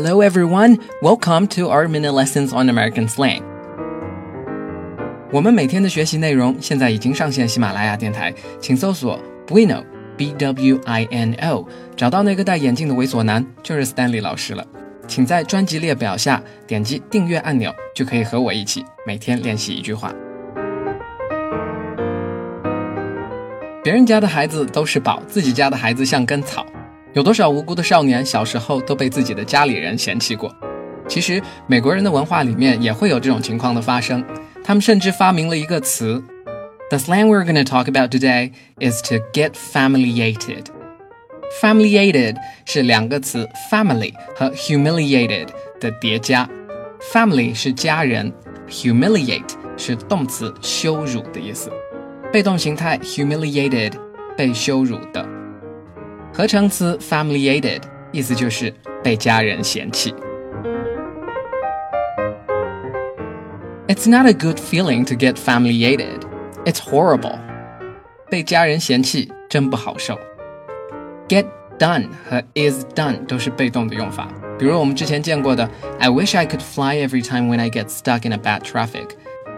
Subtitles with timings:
[0.00, 3.42] Hello everyone, welcome to our mini lessons on American slang.
[5.32, 9.82] 我们每天的学习内容现在已经上线喜马拉雅电台，请搜索 Bueno
[10.16, 11.66] B W I N O，
[11.96, 14.64] 找到那个戴眼镜的猥琐男，就是 Stanley 老师了。
[15.08, 20.14] 请在专辑列表下点击订阅按钮，就可以和我一起每天练习一句话。
[23.82, 26.64] 别人家的孩子都是宝，自己家的孩子像根草。
[27.18, 30.54] 有多少无辜的少年小时候都被自己的家里人嫌弃过？
[31.08, 34.24] 其实美国人的文化里面也会有这种情况的发生。
[34.62, 36.22] 他们甚至发明了一个词。
[36.90, 40.66] The slang we're going to talk about today is to get familiated.
[41.60, 45.48] Familiated 是两个词 family 和 humiliated
[45.80, 46.48] 的叠加。
[47.12, 48.32] Family 是家人
[48.70, 51.68] ，humiliate 是动词羞辱的意思。
[52.32, 53.94] 被动形态 humiliated
[54.36, 55.27] 被羞辱的，
[56.37, 57.81] 合成词 familiated
[58.11, 60.13] 意思就是被家人嫌弃。
[63.87, 66.21] It's not a good feeling to get familiated.
[66.65, 67.37] It's horrible.
[68.29, 70.19] 被家人嫌弃真不好受。
[71.27, 71.45] Get
[71.77, 75.69] done 和 is done 都是被动的用法，比如我们之前见过的
[75.99, 79.09] I wish I could fly every time when I get stuck in a bad traffic，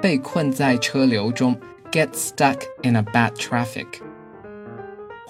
[0.02, 1.58] 被困在车流中。
[1.92, 3.86] get stuck in a bad traffic.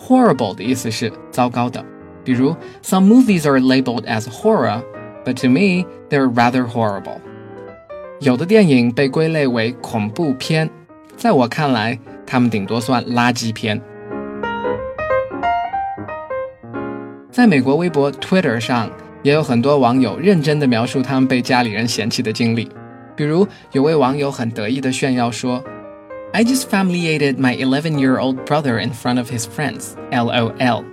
[0.06, 1.84] Horrible 的意思是糟糕的，
[2.24, 4.82] 比如 Some movies are labeled as horror,
[5.24, 7.18] but to me they're rather horrible.
[8.20, 10.68] 有的电影被归类为恐怖片，
[11.16, 13.80] 在我看来，它们顶多算垃圾片。
[17.30, 18.90] 在美国微博 Twitter 上，
[19.22, 22.68] 也有很多网友认真的描述他们被家里人嫌弃的经历。
[23.14, 25.62] 比如，有位网友很得意的炫耀说。
[26.32, 29.94] I just familiated my 11 year old brother in front of his friends.
[30.12, 30.84] LOL.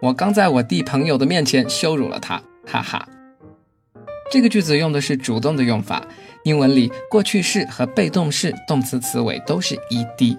[0.00, 3.06] 我刚在我弟朋友的面前羞辱了他，哈哈。
[4.30, 6.02] 这个句子用的是主动的用法，
[6.44, 10.38] 英文里过去式和被动式动词词尾都是 ed，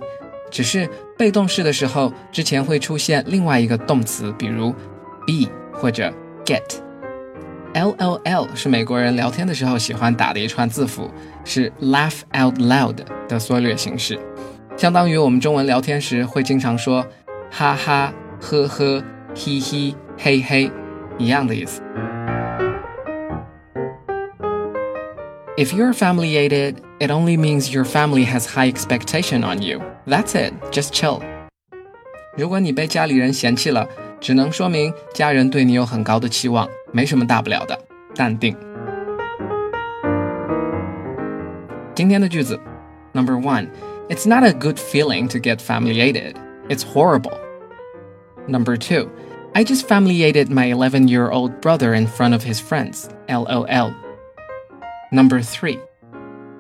[0.50, 4.72] 只是被动式的时候之前会出现另外一个动词，比如
[5.28, 6.12] be 或者
[6.44, 6.87] get。
[7.78, 11.12] L L L 是美国人聊天的时候喜欢打的一串字符，
[11.46, 12.96] 是 laugh out loud
[13.30, 14.20] 的缩略形式，
[14.76, 17.06] 相当于我们中文聊天时会经常说
[17.52, 18.12] 哈哈、
[18.42, 19.04] 呵呵、
[19.36, 20.72] 嘿嘿、嘿嘿
[21.20, 21.84] 一样的意思。
[25.56, 29.84] If you're familiated, it only means your family has high expectation on you.
[30.08, 30.54] That's it.
[30.72, 31.22] Just chill.
[32.36, 33.88] 如果你被家里人嫌弃了，
[34.21, 36.69] 只能说明家人对你有很高的期望。
[36.93, 37.79] 没什么大不了的，
[38.15, 38.57] 淡定。
[41.95, 42.59] 今天的句子，
[43.13, 43.69] Number one,
[44.09, 46.35] it's not a good feeling to get familiated.
[46.69, 47.39] It's horrible.
[48.49, 49.09] Number two,
[49.55, 53.09] I just familiated my 11 year old brother in front of his friends.
[53.29, 53.93] LOL.
[55.11, 55.79] Number three,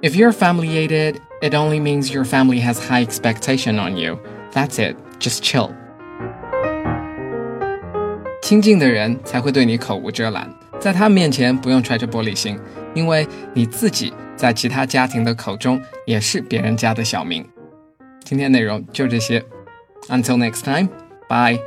[0.02, 4.18] if you're familiated, it only means your family has high expectation on you.
[4.52, 4.96] That's it.
[5.18, 5.74] Just chill.
[8.47, 10.49] 亲近的人才会对你口无遮拦，
[10.79, 12.57] 在他们面前不用揣着玻璃心，
[12.93, 17.45] 因为你自己在其他家庭的口中也是别人家的小明。
[18.23, 19.43] 今天内容就这些
[20.07, 20.87] ，Until next time,
[21.27, 21.59] bye.